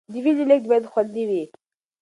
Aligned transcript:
د 0.11 0.13
وینې 0.23 0.43
لیږد 0.49 0.65
باید 0.69 0.89
خوندي 0.91 1.23
وي. 1.29 1.43